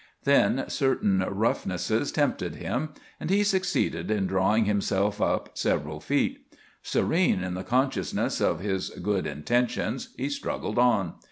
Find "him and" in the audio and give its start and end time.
2.55-3.29